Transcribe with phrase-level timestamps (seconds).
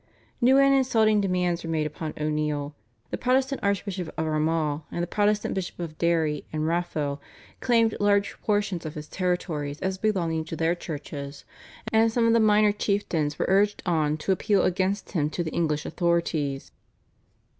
[0.41, 2.73] New and insulting demands were made upon O'Neill;
[3.11, 7.19] the Protestant Archbishop of Armagh and the Protestant Bishop of Derry and Raphoe
[7.59, 11.45] claimed large portions of his territories as belonging to their churches,
[11.93, 15.51] and some of the minor chieftains were urged on to appeal against him to the
[15.51, 16.71] English authorities.